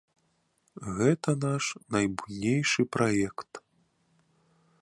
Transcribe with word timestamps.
Гэта 0.99 1.29
наш 1.45 1.65
найбуйнейшы 1.97 2.81
праект. 2.97 3.51